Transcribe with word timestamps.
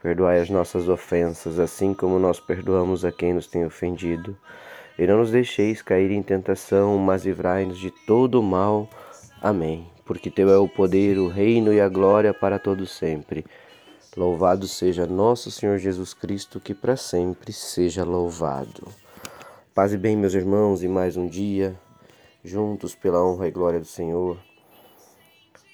Perdoai 0.00 0.38
as 0.38 0.48
nossas 0.48 0.88
ofensas, 0.88 1.58
assim 1.58 1.92
como 1.92 2.20
nós 2.20 2.38
perdoamos 2.38 3.04
a 3.04 3.10
quem 3.10 3.34
nos 3.34 3.48
tem 3.48 3.66
ofendido. 3.66 4.36
E 4.96 5.06
não 5.06 5.18
nos 5.18 5.32
deixeis 5.32 5.82
cair 5.82 6.12
em 6.12 6.22
tentação, 6.22 6.96
mas 6.98 7.24
livrai-nos 7.24 7.78
de 7.78 7.90
todo 8.06 8.38
o 8.38 8.42
mal. 8.42 8.88
Amém. 9.42 9.90
Porque 10.04 10.30
Teu 10.30 10.50
é 10.50 10.56
o 10.56 10.68
poder, 10.68 11.18
o 11.18 11.28
reino 11.28 11.72
e 11.72 11.80
a 11.80 11.88
glória 11.88 12.32
para 12.32 12.60
todos 12.60 12.92
sempre. 12.92 13.44
Louvado 14.16 14.68
seja 14.68 15.04
nosso 15.04 15.50
Senhor 15.50 15.78
Jesus 15.78 16.14
Cristo, 16.14 16.60
que 16.60 16.74
para 16.74 16.96
sempre 16.96 17.52
seja 17.52 18.04
louvado. 18.04 18.88
Paz 19.74 19.92
e 19.92 19.96
bem, 19.96 20.16
meus 20.16 20.34
irmãos, 20.34 20.82
e 20.82 20.88
mais 20.88 21.16
um 21.16 21.26
dia, 21.26 21.78
juntos 22.44 22.94
pela 22.94 23.24
honra 23.24 23.48
e 23.48 23.50
glória 23.50 23.80
do 23.80 23.86
Senhor. 23.86 24.38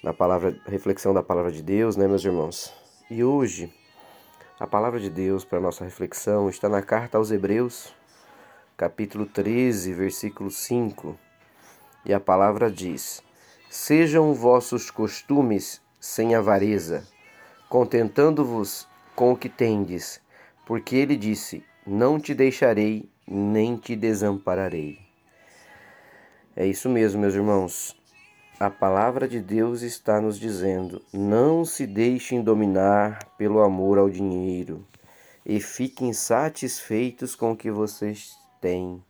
Na 0.03 0.13
palavra, 0.13 0.55
reflexão 0.67 1.13
da 1.13 1.23
palavra 1.23 1.51
de 1.51 1.63
Deus, 1.63 1.95
né, 1.95 2.07
meus 2.07 2.25
irmãos? 2.25 2.73
E 3.09 3.23
hoje 3.23 3.73
a 4.57 4.65
palavra 4.65 4.99
de 4.99 5.09
Deus 5.09 5.43
para 5.43 5.59
nossa 5.59 5.83
reflexão 5.83 6.49
está 6.49 6.69
na 6.69 6.81
carta 6.81 7.17
aos 7.17 7.29
Hebreus, 7.29 7.93
capítulo 8.77 9.25
13, 9.25 9.91
versículo 9.93 10.49
5. 10.49 11.17
E 12.05 12.13
a 12.13 12.21
palavra 12.21 12.71
diz: 12.71 13.21
Sejam 13.69 14.33
vossos 14.33 14.89
costumes 14.89 15.81
sem 15.99 16.35
avareza, 16.35 17.05
contentando-vos 17.67 18.87
com 19.13 19.33
o 19.33 19.37
que 19.37 19.49
tendes, 19.49 20.21
porque 20.65 20.95
ele 20.95 21.17
disse: 21.17 21.61
Não 21.85 22.17
te 22.17 22.33
deixarei, 22.33 23.09
nem 23.27 23.75
te 23.75 23.93
desampararei. 23.93 24.99
É 26.55 26.65
isso 26.65 26.87
mesmo, 26.87 27.19
meus 27.19 27.33
irmãos. 27.33 28.04
A 28.57 28.69
palavra 28.69 29.27
de 29.27 29.41
Deus 29.41 29.81
está 29.81 30.21
nos 30.21 30.39
dizendo: 30.39 31.01
não 31.11 31.65
se 31.65 31.85
deixem 31.85 32.41
dominar 32.41 33.19
pelo 33.37 33.59
amor 33.59 33.97
ao 33.97 34.09
dinheiro 34.09 34.87
e 35.45 35.59
fiquem 35.59 36.13
satisfeitos 36.13 37.35
com 37.35 37.51
o 37.51 37.57
que 37.57 37.69
vocês 37.69 38.37
têm. 38.61 39.03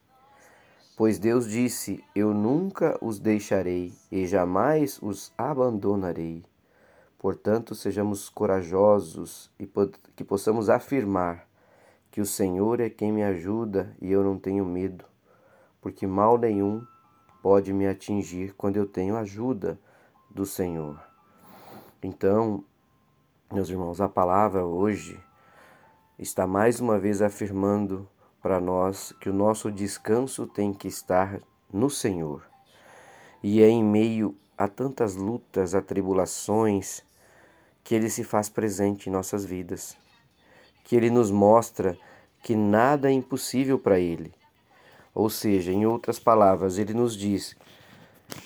Pois 0.98 1.20
Deus 1.20 1.48
disse: 1.48 2.04
Eu 2.16 2.34
nunca 2.34 2.98
os 3.00 3.20
deixarei 3.20 3.94
e 4.12 4.26
jamais 4.26 4.98
os 5.00 5.32
abandonarei. 5.38 6.44
Portanto, 7.20 7.76
sejamos 7.76 8.30
corajosos 8.30 9.52
e 9.60 9.70
que 10.16 10.24
possamos 10.24 10.72
afirmar 10.72 11.48
que 12.10 12.20
o 12.20 12.26
Senhor 12.26 12.80
é 12.80 12.90
quem 12.90 13.12
me 13.12 13.24
ajuda 13.24 13.96
e 14.02 14.12
eu 14.12 14.24
não 14.24 14.40
tenho 14.40 14.66
medo, 14.66 15.06
porque 15.82 16.08
mal 16.08 16.36
nenhum 16.36 16.84
pode 17.46 17.72
me 17.72 17.86
atingir 17.86 18.56
quando 18.56 18.78
eu 18.78 18.88
tenho 18.88 19.16
ajuda 19.16 19.80
do 20.32 20.48
Senhor. 20.48 21.00
Então, 22.02 22.64
meus 23.54 23.70
irmãos, 23.70 24.02
a 24.02 24.10
palavra 24.10 24.66
hoje 24.66 25.20
está 26.18 26.48
mais 26.48 26.80
uma 26.80 26.98
vez 26.98 27.22
afirmando 27.22 28.10
para 28.42 28.60
nós 28.60 29.12
que 29.22 29.30
o 29.30 29.34
nosso 29.34 29.72
descanso 29.72 30.48
tem 30.48 30.74
que 30.74 30.88
estar 30.88 31.40
no 31.72 31.88
Senhor. 31.88 32.42
E 33.44 33.62
é 33.62 33.70
em 33.70 33.84
meio 33.84 34.36
a 34.58 34.68
tantas 34.68 35.16
lutas, 35.16 35.76
atribulações, 35.76 37.04
que 37.84 37.94
Ele 37.94 38.10
se 38.10 38.24
faz 38.24 38.50
presente 38.50 39.08
em 39.08 39.12
nossas 39.12 39.46
vidas, 39.46 39.96
que 40.84 40.96
Ele 40.96 41.12
nos 41.12 41.30
mostra 41.30 41.96
que 42.42 42.56
nada 42.56 43.08
é 43.08 43.14
impossível 43.14 43.78
para 43.78 44.00
Ele 44.00 44.34
ou 45.16 45.30
seja, 45.30 45.72
em 45.72 45.86
outras 45.86 46.20
palavras, 46.20 46.78
ele 46.78 46.94
nos 46.94 47.16
diz 47.16 47.56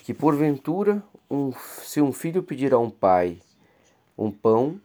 que 0.04 0.14
porventura, 0.14 1.04
um, 1.30 1.52
se 1.82 2.00
um 2.00 2.14
filho 2.14 2.44
pedir 2.44 2.74
a 2.74 2.78
um 2.78 2.90
pai 2.90 3.40
um 4.16 4.30
pão, 4.30 4.80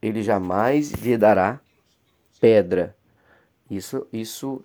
ele 0.00 0.22
jamais 0.22 0.90
lhe 0.90 1.16
dará 1.16 1.60
pedra. 2.40 2.96
Isso 3.70 4.06
isso 4.12 4.62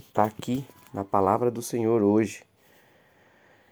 está 0.00 0.24
aqui 0.24 0.64
na 0.92 1.04
palavra 1.04 1.50
do 1.50 1.62
Senhor 1.62 2.02
hoje. 2.02 2.42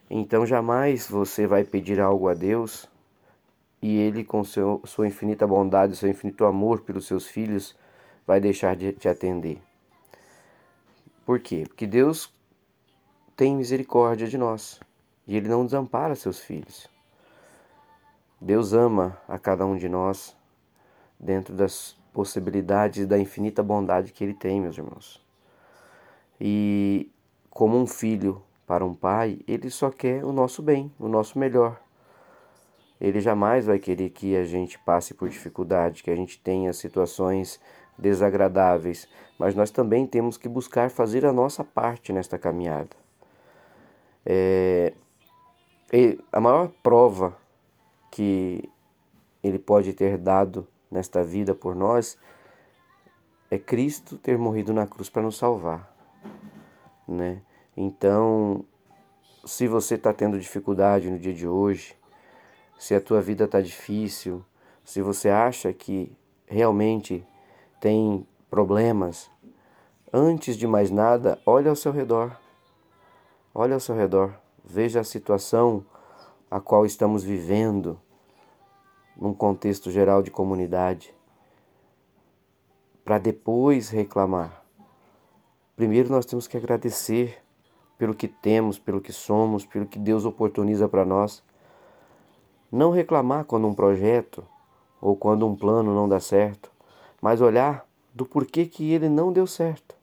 Então 0.08 0.46
jamais 0.46 1.08
você 1.08 1.46
vai 1.46 1.64
pedir 1.64 2.00
algo 2.00 2.28
a 2.28 2.34
Deus 2.34 2.88
e 3.82 3.96
Ele, 3.96 4.22
com 4.22 4.44
seu, 4.44 4.82
sua 4.84 5.08
infinita 5.08 5.46
bondade, 5.46 5.96
seu 5.96 6.08
infinito 6.10 6.44
amor 6.44 6.82
pelos 6.82 7.06
seus 7.06 7.26
filhos, 7.26 7.74
vai 8.26 8.40
deixar 8.40 8.76
de 8.76 8.92
te 8.92 9.08
atender. 9.08 9.60
Por 11.30 11.38
quê? 11.38 11.62
Porque 11.64 11.86
Deus 11.86 12.34
tem 13.36 13.54
misericórdia 13.54 14.26
de 14.26 14.36
nós 14.36 14.80
e 15.28 15.36
Ele 15.36 15.48
não 15.48 15.64
desampara 15.64 16.16
seus 16.16 16.40
filhos. 16.40 16.88
Deus 18.40 18.72
ama 18.72 19.16
a 19.28 19.38
cada 19.38 19.64
um 19.64 19.76
de 19.76 19.88
nós 19.88 20.36
dentro 21.20 21.54
das 21.54 21.96
possibilidades 22.12 23.06
da 23.06 23.16
infinita 23.16 23.62
bondade 23.62 24.10
que 24.10 24.24
Ele 24.24 24.34
tem, 24.34 24.60
meus 24.60 24.76
irmãos. 24.76 25.24
E 26.40 27.08
como 27.48 27.78
um 27.78 27.86
filho 27.86 28.42
para 28.66 28.84
um 28.84 28.92
pai, 28.92 29.38
Ele 29.46 29.70
só 29.70 29.88
quer 29.88 30.24
o 30.24 30.32
nosso 30.32 30.60
bem, 30.60 30.92
o 30.98 31.06
nosso 31.06 31.38
melhor. 31.38 31.80
Ele 33.00 33.20
jamais 33.20 33.66
vai 33.66 33.78
querer 33.78 34.10
que 34.10 34.34
a 34.34 34.42
gente 34.42 34.80
passe 34.80 35.14
por 35.14 35.28
dificuldade, 35.28 36.02
que 36.02 36.10
a 36.10 36.16
gente 36.16 36.40
tenha 36.40 36.72
situações 36.72 37.60
desagradáveis, 38.00 39.08
mas 39.38 39.54
nós 39.54 39.70
também 39.70 40.06
temos 40.06 40.36
que 40.36 40.48
buscar 40.48 40.90
fazer 40.90 41.24
a 41.24 41.32
nossa 41.32 41.62
parte 41.62 42.12
nesta 42.12 42.38
caminhada. 42.38 42.96
É, 44.24 44.92
a 46.32 46.40
maior 46.40 46.70
prova 46.82 47.36
que 48.10 48.68
ele 49.42 49.58
pode 49.58 49.92
ter 49.92 50.18
dado 50.18 50.66
nesta 50.90 51.22
vida 51.22 51.54
por 51.54 51.74
nós 51.74 52.18
é 53.50 53.58
Cristo 53.58 54.16
ter 54.16 54.38
morrido 54.38 54.72
na 54.72 54.86
cruz 54.86 55.08
para 55.08 55.22
nos 55.22 55.36
salvar, 55.36 55.92
né? 57.06 57.42
Então, 57.76 58.64
se 59.44 59.66
você 59.66 59.94
está 59.94 60.12
tendo 60.12 60.38
dificuldade 60.38 61.10
no 61.10 61.18
dia 61.18 61.32
de 61.32 61.48
hoje, 61.48 61.96
se 62.78 62.94
a 62.94 63.00
tua 63.00 63.20
vida 63.20 63.44
está 63.44 63.60
difícil, 63.60 64.44
se 64.84 65.02
você 65.02 65.28
acha 65.28 65.72
que 65.72 66.16
realmente 66.46 67.24
tem 67.80 68.26
problemas, 68.50 69.30
antes 70.12 70.56
de 70.56 70.66
mais 70.66 70.90
nada, 70.90 71.40
olhe 71.46 71.68
ao 71.68 71.74
seu 71.74 71.90
redor. 71.90 72.36
Olhe 73.54 73.72
ao 73.72 73.80
seu 73.80 73.96
redor, 73.96 74.34
veja 74.64 75.00
a 75.00 75.04
situação 75.04 75.84
a 76.50 76.60
qual 76.60 76.84
estamos 76.84 77.24
vivendo 77.24 77.98
num 79.16 79.34
contexto 79.34 79.90
geral 79.90 80.22
de 80.22 80.30
comunidade, 80.30 81.12
para 83.04 83.18
depois 83.18 83.88
reclamar. 83.88 84.64
Primeiro 85.74 86.10
nós 86.10 86.26
temos 86.26 86.46
que 86.46 86.56
agradecer 86.56 87.42
pelo 87.98 88.14
que 88.14 88.28
temos, 88.28 88.78
pelo 88.78 89.00
que 89.00 89.12
somos, 89.12 89.66
pelo 89.66 89.86
que 89.86 89.98
Deus 89.98 90.24
oportuniza 90.24 90.88
para 90.88 91.04
nós. 91.04 91.42
Não 92.70 92.90
reclamar 92.90 93.44
quando 93.44 93.66
um 93.66 93.74
projeto 93.74 94.46
ou 95.00 95.16
quando 95.16 95.46
um 95.46 95.56
plano 95.56 95.94
não 95.94 96.08
dá 96.08 96.20
certo 96.20 96.70
mas 97.20 97.40
olhar 97.40 97.86
do 98.14 98.24
porquê 98.24 98.66
que 98.66 98.92
ele 98.92 99.08
não 99.08 99.32
deu 99.32 99.46
certo. 99.46 99.94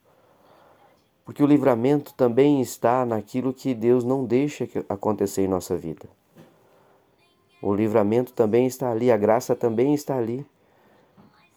Porque 1.26 1.44
o 1.44 1.48
livramento 1.48 2.14
também 2.14 2.62
está 2.62 3.06
naquilo 3.06 3.54
que 3.54 3.74
Deus 3.74 4.04
não 4.04 4.24
deixa 4.24 4.68
acontecer 4.88 5.44
em 5.44 5.48
nossa 5.48 5.76
vida. 5.76 6.08
O 7.62 7.74
livramento 7.74 8.32
também 8.34 8.66
está 8.66 8.92
ali, 8.92 9.12
a 9.12 9.18
graça 9.18 9.56
também 9.56 9.94
está 9.94 10.18
ali. 10.18 10.46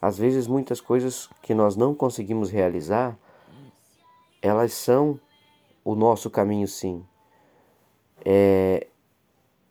Às 0.03 0.19
vezes, 0.19 0.47
muitas 0.47 0.81
coisas 0.81 1.29
que 1.43 1.55
nós 1.55 1.77
não 1.77 1.95
conseguimos 1.95 2.51
realizar, 2.51 3.17
elas 4.43 4.73
são 4.73 5.21
o 5.85 5.95
nosso 5.95 6.31
caminho, 6.31 6.67
sim. 6.67 7.05
É, 8.25 8.87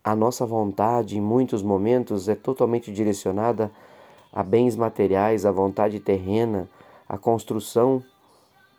a 0.04 0.16
nossa 0.16 0.46
vontade, 0.46 1.18
em 1.18 1.22
muitos 1.22 1.62
momentos, 1.62 2.30
é 2.30 2.36
totalmente 2.36 2.92
direcionada 2.92 3.72
a 4.32 4.44
bens 4.44 4.76
materiais, 4.76 5.46
a 5.46 5.52
vontade 5.52 6.00
terrena, 6.00 6.70
a 7.08 7.18
construção 7.18 8.04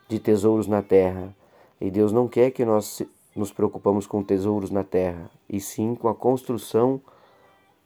de 0.08 0.18
tesouros 0.18 0.66
na 0.66 0.82
terra. 0.82 1.34
E 1.80 1.90
Deus 1.90 2.12
não 2.12 2.28
quer 2.28 2.50
que 2.50 2.64
nós 2.64 3.02
nos 3.34 3.52
preocupamos 3.52 4.06
com 4.06 4.22
tesouros 4.22 4.70
na 4.70 4.84
terra, 4.84 5.30
e 5.48 5.60
sim 5.60 5.94
com 5.94 6.08
a 6.08 6.14
construção 6.14 7.00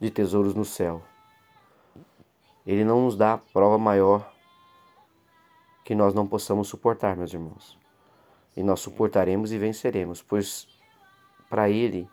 de 0.01 0.11
tesouros 0.11 0.55
no 0.55 0.65
céu. 0.65 1.03
Ele 2.67 2.85
não 2.85 3.05
nos 3.05 3.17
dá 3.17 3.39
prova 3.53 3.79
maior 3.79 4.33
que 5.85 5.95
nós 5.95 6.15
não 6.15 6.27
possamos 6.27 6.69
suportar, 6.69 7.15
meus 7.15 7.33
irmãos. 7.33 7.79
E 8.57 8.63
nós 8.63 8.81
suportaremos 8.81 9.53
e 9.53 9.59
venceremos, 9.59 10.23
pois 10.23 10.67
para 11.51 11.69
Ele 11.69 12.09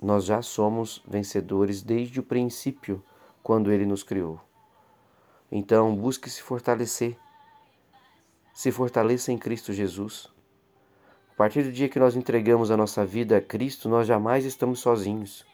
nós 0.00 0.24
já 0.24 0.40
somos 0.42 1.02
vencedores 1.06 1.82
desde 1.82 2.18
o 2.18 2.22
princípio, 2.22 3.04
quando 3.42 3.72
Ele 3.72 3.84
nos 3.84 4.02
criou. 4.02 4.40
Então, 5.50 5.94
busque 5.94 6.30
se 6.30 6.42
fortalecer. 6.42 7.16
Se 8.54 8.70
fortaleça 8.70 9.32
em 9.32 9.38
Cristo 9.38 9.72
Jesus. 9.72 10.28
A 11.32 11.34
partir 11.34 11.62
do 11.62 11.72
dia 11.72 11.88
que 11.88 11.98
nós 11.98 12.14
entregamos 12.14 12.70
a 12.70 12.76
nossa 12.76 13.04
vida 13.04 13.36
a 13.36 13.40
Cristo, 13.40 13.88
nós 13.88 14.06
jamais 14.06 14.44
estamos 14.44 14.80
sozinhos. 14.80 15.44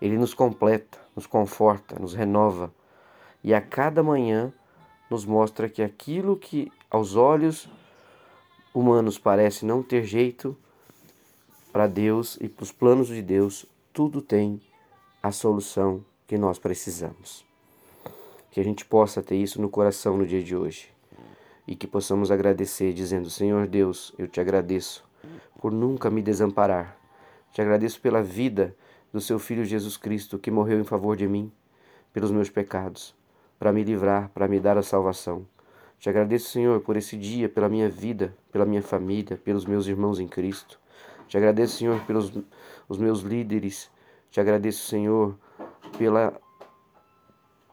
Ele 0.00 0.16
nos 0.16 0.34
completa, 0.34 0.98
nos 1.14 1.26
conforta, 1.26 1.98
nos 1.98 2.14
renova 2.14 2.72
e 3.42 3.54
a 3.54 3.60
cada 3.60 4.02
manhã 4.02 4.52
nos 5.10 5.24
mostra 5.24 5.68
que 5.68 5.82
aquilo 5.82 6.36
que 6.36 6.70
aos 6.90 7.14
olhos 7.14 7.68
humanos 8.74 9.18
parece 9.18 9.64
não 9.64 9.82
ter 9.82 10.04
jeito, 10.04 10.56
para 11.72 11.86
Deus 11.86 12.38
e 12.40 12.48
para 12.48 12.62
os 12.62 12.72
planos 12.72 13.08
de 13.08 13.20
Deus, 13.20 13.66
tudo 13.92 14.22
tem 14.22 14.60
a 15.22 15.30
solução 15.30 16.04
que 16.26 16.36
nós 16.36 16.58
precisamos. 16.58 17.44
Que 18.50 18.60
a 18.60 18.64
gente 18.64 18.84
possa 18.84 19.22
ter 19.22 19.36
isso 19.36 19.60
no 19.60 19.68
coração 19.68 20.16
no 20.16 20.26
dia 20.26 20.42
de 20.42 20.56
hoje 20.56 20.94
e 21.66 21.74
que 21.74 21.86
possamos 21.86 22.30
agradecer, 22.30 22.92
dizendo: 22.92 23.28
Senhor 23.28 23.66
Deus, 23.66 24.14
eu 24.18 24.28
te 24.28 24.40
agradeço 24.40 25.04
por 25.60 25.72
nunca 25.72 26.10
me 26.10 26.22
desamparar. 26.22 26.96
Te 27.52 27.60
agradeço 27.60 28.00
pela 28.00 28.22
vida 28.22 28.76
do 29.12 29.20
seu 29.20 29.38
Filho 29.38 29.64
Jesus 29.64 29.96
Cristo, 29.96 30.38
que 30.38 30.50
morreu 30.50 30.78
em 30.78 30.84
favor 30.84 31.16
de 31.16 31.26
mim, 31.26 31.50
pelos 32.12 32.30
meus 32.30 32.50
pecados, 32.50 33.14
para 33.58 33.72
me 33.72 33.82
livrar, 33.82 34.28
para 34.30 34.46
me 34.46 34.60
dar 34.60 34.76
a 34.76 34.82
salvação. 34.82 35.46
Te 35.98 36.10
agradeço, 36.10 36.50
Senhor, 36.50 36.80
por 36.80 36.96
esse 36.96 37.16
dia, 37.16 37.48
pela 37.48 37.68
minha 37.68 37.88
vida, 37.88 38.36
pela 38.52 38.66
minha 38.66 38.82
família, 38.82 39.36
pelos 39.36 39.64
meus 39.64 39.86
irmãos 39.86 40.20
em 40.20 40.28
Cristo. 40.28 40.78
Te 41.26 41.36
agradeço, 41.36 41.78
Senhor, 41.78 41.98
pelos 42.04 42.32
os 42.88 42.98
meus 42.98 43.20
líderes. 43.20 43.90
Te 44.30 44.38
agradeço, 44.38 44.86
Senhor, 44.86 45.34
pela 45.98 46.32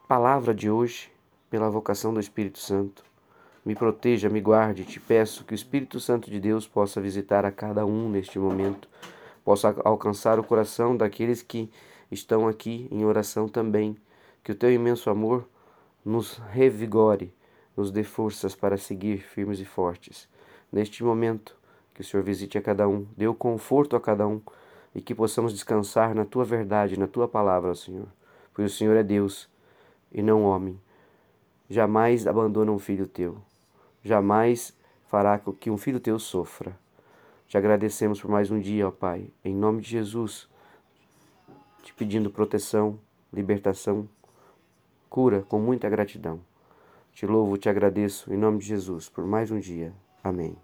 palavra 0.08 0.54
de 0.54 0.70
hoje, 0.70 1.10
pela 1.50 1.70
vocação 1.70 2.12
do 2.12 2.20
Espírito 2.20 2.58
Santo. 2.58 3.04
Me 3.64 3.74
proteja, 3.74 4.28
me 4.28 4.40
guarde. 4.40 4.84
Te 4.84 5.00
peço 5.00 5.44
que 5.44 5.52
o 5.52 5.54
Espírito 5.54 5.98
Santo 6.00 6.30
de 6.30 6.40
Deus 6.40 6.66
possa 6.66 7.00
visitar 7.00 7.44
a 7.44 7.50
cada 7.50 7.86
um 7.86 8.08
neste 8.08 8.38
momento 8.38 8.88
possa 9.44 9.74
alcançar 9.84 10.40
o 10.40 10.44
coração 10.44 10.96
daqueles 10.96 11.42
que 11.42 11.70
estão 12.10 12.48
aqui 12.48 12.88
em 12.90 13.04
oração 13.04 13.46
também. 13.46 13.96
Que 14.42 14.52
o 14.52 14.54
teu 14.54 14.72
imenso 14.72 15.10
amor 15.10 15.46
nos 16.04 16.38
revigore, 16.50 17.32
nos 17.76 17.90
dê 17.90 18.02
forças 18.02 18.54
para 18.54 18.76
seguir 18.76 19.18
firmes 19.18 19.60
e 19.60 19.64
fortes. 19.64 20.28
Neste 20.72 21.04
momento, 21.04 21.56
que 21.94 22.00
o 22.00 22.04
Senhor 22.04 22.22
visite 22.22 22.58
a 22.58 22.62
cada 22.62 22.88
um, 22.88 23.06
dê 23.16 23.26
o 23.26 23.34
conforto 23.34 23.94
a 23.94 24.00
cada 24.00 24.26
um 24.26 24.40
e 24.94 25.00
que 25.00 25.14
possamos 25.14 25.52
descansar 25.52 26.14
na 26.14 26.24
tua 26.24 26.44
verdade, 26.44 26.98
na 26.98 27.06
tua 27.06 27.26
palavra, 27.26 27.74
Senhor. 27.74 28.06
Pois 28.52 28.72
o 28.72 28.76
Senhor 28.76 28.96
é 28.96 29.02
Deus 29.02 29.48
e 30.12 30.22
não 30.22 30.44
homem. 30.44 30.80
Jamais 31.68 32.26
abandona 32.26 32.70
um 32.70 32.78
filho 32.78 33.06
teu. 33.06 33.38
Jamais 34.02 34.76
fará 35.06 35.40
que 35.58 35.70
um 35.70 35.76
filho 35.76 35.98
teu 35.98 36.18
sofra. 36.18 36.78
Te 37.48 37.58
agradecemos 37.58 38.20
por 38.20 38.30
mais 38.30 38.50
um 38.50 38.60
dia, 38.60 38.88
ó 38.88 38.90
Pai, 38.90 39.28
em 39.44 39.54
nome 39.54 39.80
de 39.80 39.90
Jesus, 39.90 40.48
te 41.82 41.92
pedindo 41.94 42.30
proteção, 42.30 42.98
libertação, 43.32 44.08
cura 45.10 45.42
com 45.42 45.58
muita 45.58 45.88
gratidão. 45.88 46.40
Te 47.12 47.26
louvo, 47.26 47.56
te 47.56 47.68
agradeço 47.68 48.32
em 48.32 48.36
nome 48.36 48.58
de 48.58 48.66
Jesus 48.66 49.08
por 49.08 49.24
mais 49.24 49.50
um 49.50 49.58
dia. 49.58 49.92
Amém. 50.22 50.56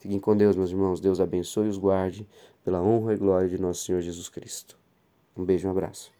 Fiquem 0.00 0.18
com 0.18 0.34
Deus, 0.34 0.56
meus 0.56 0.70
irmãos. 0.70 0.98
Deus 0.98 1.20
abençoe 1.20 1.66
e 1.66 1.68
os 1.68 1.76
guarde 1.76 2.26
pela 2.64 2.82
honra 2.82 3.12
e 3.12 3.16
glória 3.16 3.48
de 3.48 3.60
nosso 3.60 3.84
Senhor 3.84 4.00
Jesus 4.00 4.28
Cristo. 4.28 4.76
Um 5.36 5.44
beijo, 5.44 5.68
um 5.68 5.70
abraço. 5.70 6.19